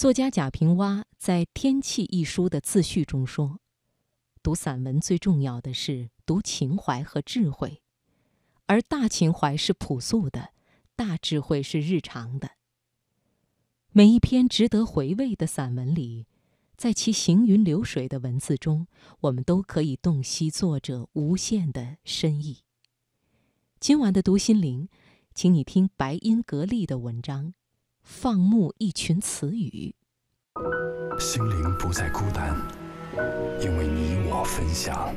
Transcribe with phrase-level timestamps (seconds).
[0.00, 3.60] 作家贾平凹在《天气》一书的自序中说
[4.42, 7.82] ：“读散文最重要的是读情怀和智慧，
[8.64, 10.54] 而大情怀是朴素的，
[10.96, 12.52] 大智慧是日常的。
[13.90, 16.26] 每一篇值得回味的散文里，
[16.78, 18.86] 在其行云流水的文字中，
[19.20, 22.60] 我们都可以洞悉作者无限的深意。”
[23.78, 24.88] 今晚的读心灵，
[25.34, 27.52] 请你听白音格丽的文章。
[28.12, 29.94] 放牧一群词语，
[31.18, 32.54] 心灵不再孤单，
[33.62, 35.14] 因为你我分享。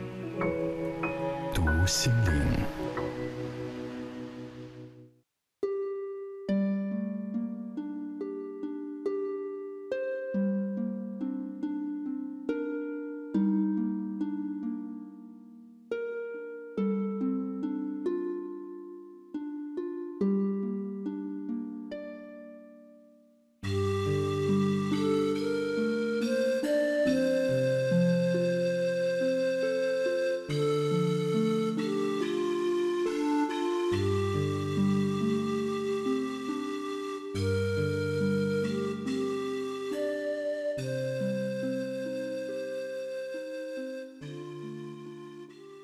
[1.54, 2.83] 读心灵。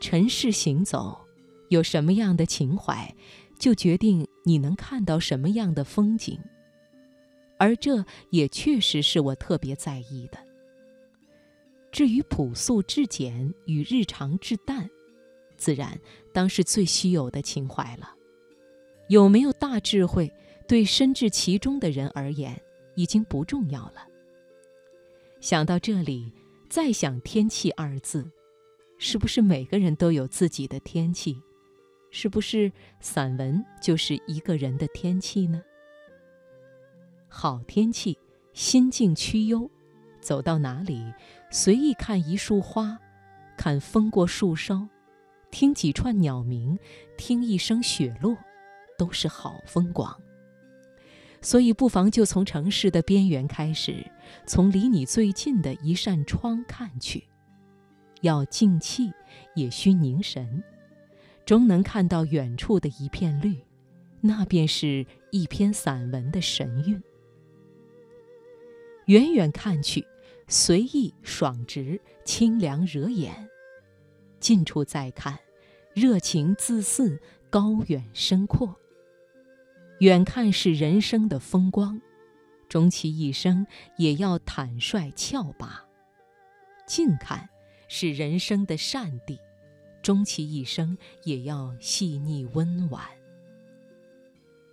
[0.09, 1.15] 尘世行走，
[1.67, 3.15] 有什么样的情怀，
[3.59, 6.39] 就决定你能看到什么样的风景。
[7.59, 10.39] 而这也确实是我特别在意的。
[11.91, 14.89] 至于朴素至简与日常至淡，
[15.57, 15.95] 自然
[16.33, 18.11] 当是最稀有的情怀了。
[19.09, 20.33] 有没有大智慧，
[20.67, 22.59] 对身至其中的人而言，
[22.95, 24.07] 已经不重要了。
[25.39, 26.33] 想到这里，
[26.67, 28.27] 再想“天气”二字。
[29.01, 31.41] 是不是每个人都有自己的天气？
[32.11, 32.69] 是不是
[32.99, 35.61] 散文就是一个人的天气呢？
[37.29, 38.17] 好天气，
[38.53, 39.71] 心境趋优，
[40.19, 41.13] 走到哪里，
[41.49, 42.99] 随意看一束花，
[43.57, 44.89] 看风过树梢，
[45.49, 46.77] 听几串鸟鸣，
[47.17, 48.35] 听一声雪落，
[48.97, 50.19] 都是好风光。
[51.41, 54.11] 所以，不妨就从城市的边缘开始，
[54.45, 57.23] 从离你最近的一扇窗看去。
[58.21, 59.11] 要静气，
[59.55, 60.63] 也需凝神，
[61.45, 63.63] 终能看到远处的一片绿，
[64.21, 67.01] 那便是一篇散文的神韵。
[69.05, 70.05] 远远看去，
[70.47, 73.31] 随意爽直，清凉惹眼；
[74.39, 75.39] 近处再看，
[75.93, 77.19] 热情自似，
[77.49, 78.75] 高远深阔。
[79.99, 81.99] 远看是人生的风光，
[82.69, 83.65] 终其一生
[83.97, 85.87] 也要坦率峭拔；
[86.85, 87.49] 近看。
[87.89, 89.37] 是人生的善地，
[90.01, 93.03] 终其一生也要细腻温婉。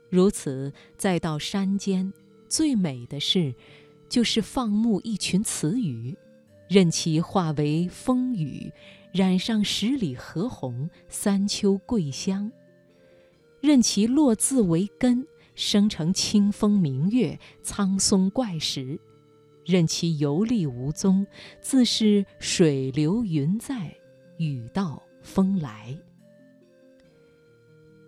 [0.08, 2.12] 如此，再到山间，
[2.48, 3.52] 最美的事，
[4.08, 6.16] 就是放牧一群雌鱼，
[6.68, 8.72] 任其化为风雨，
[9.12, 12.50] 染上十里荷红，三秋桂香；
[13.60, 19.00] 任其落字为根，生成清风明月，苍松怪石。
[19.66, 21.26] 任其游历无踪，
[21.60, 23.92] 自是水流云在，
[24.38, 25.98] 雨到风来。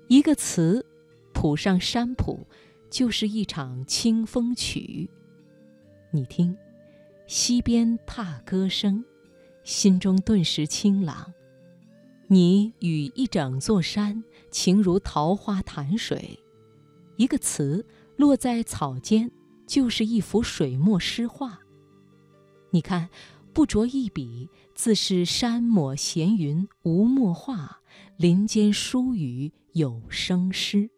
[0.06, 0.86] 一个词，
[1.34, 2.46] 谱上山谱，
[2.88, 5.10] 就是一场清风曲。
[6.12, 6.56] 你听，
[7.26, 9.04] 溪边踏歌声，
[9.64, 11.34] 心中顿时清朗。
[12.28, 16.38] 你与一整座山，情如桃花潭水。
[17.16, 17.84] 一个词
[18.16, 19.30] 落在草间。
[19.68, 21.60] 就是一幅水墨诗画。
[22.70, 23.10] 你看，
[23.52, 27.82] 不着一笔，自是山抹闲云无墨画，
[28.16, 30.90] 林间疏雨有声诗。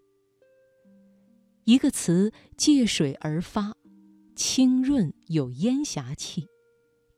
[1.65, 3.77] 一个词借水而发，
[4.37, 6.47] 清润有烟霞气，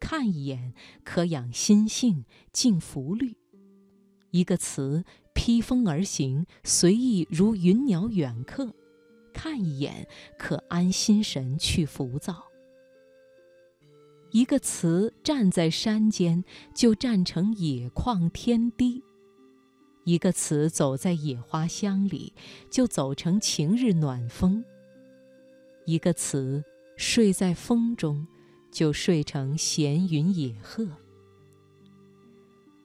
[0.00, 0.74] 看一眼
[1.04, 3.36] 可养心性，静浮虑。
[4.30, 8.74] 一个词披风而行，随意如云鸟远客。
[9.32, 10.06] 看一眼，
[10.38, 12.44] 可安心神，去浮躁。
[14.30, 19.02] 一个词站在山间，就站成野旷天低；
[20.04, 22.32] 一个词走在野花香里，
[22.70, 24.62] 就走成晴日暖风；
[25.84, 26.64] 一个词
[26.96, 28.26] 睡在风中，
[28.70, 30.88] 就睡成闲云野鹤。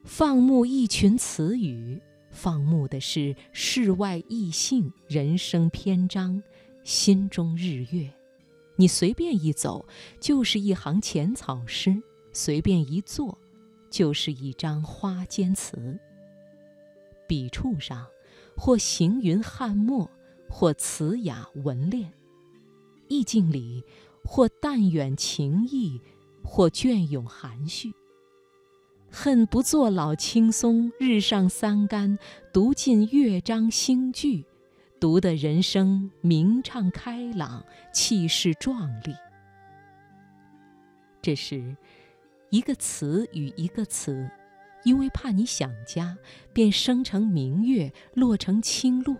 [0.03, 2.01] 放牧一群词语。
[2.37, 6.43] 放牧的是世外异性，人生篇章，
[6.83, 8.13] 心中日月。
[8.75, 9.87] 你随便一走，
[10.19, 11.99] 就是一行浅草诗；
[12.31, 13.35] 随便一坐，
[13.89, 15.99] 就是一张花间词。
[17.27, 18.05] 笔触上，
[18.55, 20.07] 或行云汉墨，
[20.47, 22.11] 或词雅文练；
[23.07, 23.83] 意境里，
[24.23, 25.99] 或淡远情意，
[26.43, 27.91] 或隽永含蓄。
[29.19, 32.19] 恨不作老青松，日上三竿，
[32.53, 34.45] 读尽乐章新句，
[34.99, 39.15] 读得人生明畅开朗，气势壮丽。
[41.19, 41.75] 这时，
[42.51, 44.29] 一个词与一个词，
[44.83, 46.15] 因为怕你想家，
[46.53, 49.15] 便生成明月，落成青露。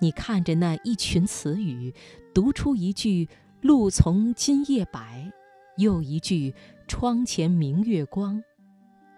[0.00, 1.94] 你看着那一群词语，
[2.34, 3.28] 读出一句
[3.62, 5.32] “露从今夜白”，
[5.78, 6.52] 又一句
[6.88, 8.42] “窗前明月光”。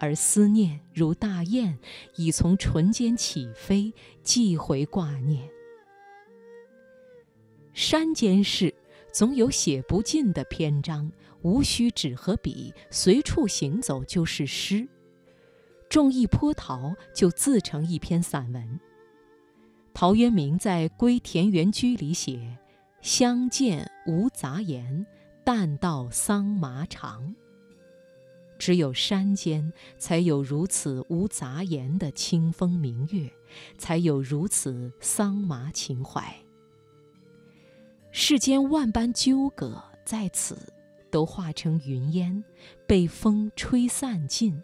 [0.05, 1.79] 而思念如大雁，
[2.15, 3.91] 已从唇间起飞，
[4.21, 5.49] 寄回挂念。
[7.73, 8.71] 山间事，
[9.11, 11.11] 总有写不尽的篇章，
[11.41, 14.87] 无需纸和笔，随处行走就是诗。
[15.89, 18.79] 种一坡桃，就自成一篇散文。
[19.91, 22.59] 陶渊明在《归田园居》里写
[23.01, 25.03] ：“相见无杂言，
[25.43, 27.33] 但道桑麻长。”
[28.57, 33.31] 只有山间，才有如此无杂言的清风明月，
[33.77, 36.35] 才有如此桑麻情怀。
[38.11, 40.57] 世间万般纠葛，在此
[41.11, 42.43] 都化成云烟，
[42.87, 44.61] 被风吹散尽。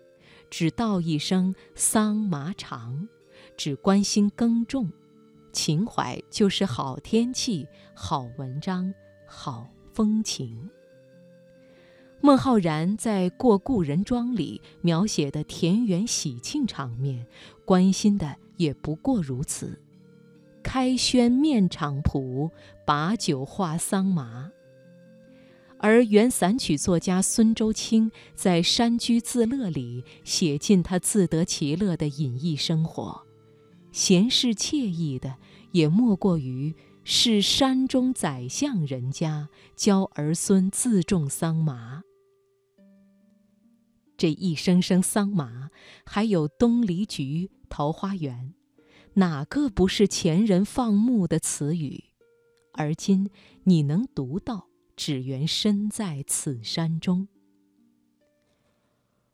[0.49, 3.07] 只道一声桑麻长，
[3.55, 4.91] 只关心耕种，
[5.53, 8.94] 情怀就是好天气、好文章、
[9.25, 10.69] 好风情。
[12.23, 17.25] 孟浩然在《过故人庄》里描写的田园喜庆场面，
[17.65, 19.81] 关心的也不过如此：
[20.62, 22.51] 开轩面场圃，
[22.85, 24.51] 把酒话桑麻。
[25.79, 33.19] 而原散曲作家孙周清在《山居自乐》里写尽他自得其乐的隐逸生活，
[33.91, 35.38] 闲适惬意的，
[35.71, 42.03] 也莫过于是山中宰相人家教儿孙自种桑麻。
[44.21, 45.71] 这一声声桑麻，
[46.06, 48.53] 还有东篱菊、桃花源，
[49.15, 52.03] 哪个不是前人放牧的词语？
[52.73, 53.31] 而今
[53.63, 57.27] 你能读到，只缘身在此山中。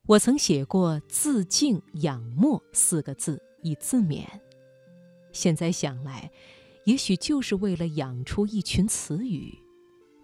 [0.06, 4.26] 我曾写过“自敬仰默”四个字以自勉，
[5.34, 6.32] 现在想来，
[6.86, 9.54] 也许就是为了养出一群词语，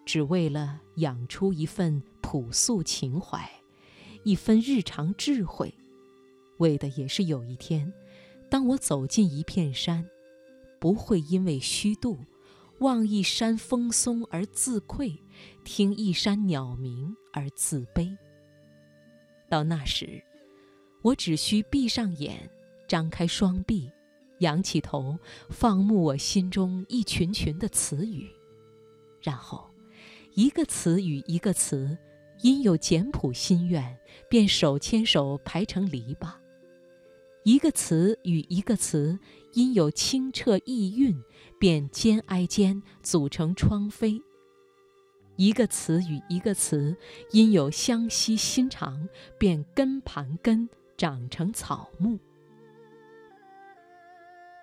[0.05, 3.45] 只为了养出一份朴素情怀。
[4.23, 5.73] 一分日常智慧，
[6.57, 7.91] 为的也是有一天，
[8.49, 10.07] 当我走进一片山，
[10.79, 12.17] 不会因为虚度，
[12.79, 15.19] 望一山风松而自愧，
[15.65, 18.15] 听一山鸟鸣而自卑。
[19.49, 20.23] 到那时，
[21.01, 22.49] 我只需闭上眼，
[22.87, 23.91] 张开双臂，
[24.39, 28.31] 仰起头，放牧我心中一群群的词语，
[29.21, 29.69] 然后，
[30.33, 31.97] 一个词语一个词。
[32.43, 33.97] 因有简朴心愿，
[34.29, 36.27] 便手牵手排成篱笆；
[37.43, 39.17] 一个词与一个词，
[39.53, 41.23] 因有清澈意蕴，
[41.57, 44.21] 便肩挨肩组成窗扉；
[45.37, 46.97] 一个词与一个词，
[47.31, 49.07] 因有相惜心肠，
[49.39, 50.67] 便根盘根
[50.97, 52.19] 长成草木。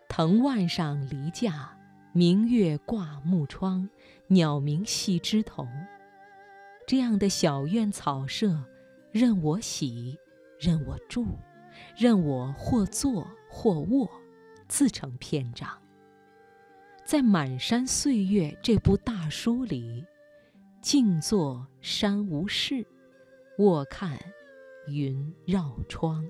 [0.07, 1.75] 藤蔓上篱架，
[2.13, 3.89] 明月挂木窗，
[4.27, 5.67] 鸟鸣戏枝头。
[6.91, 8.65] 这样的小院草舍，
[9.13, 10.19] 任我洗，
[10.59, 11.25] 任我住，
[11.97, 14.11] 任我或坐或卧，
[14.67, 15.69] 自成篇章。
[17.05, 20.05] 在《满山岁月》这部大书里，
[20.83, 22.85] 静坐山无事，
[23.59, 24.19] 卧看
[24.89, 26.27] 云绕窗。